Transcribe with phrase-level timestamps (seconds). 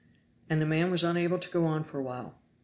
[0.49, 2.33] And the man was unable to go on for a while.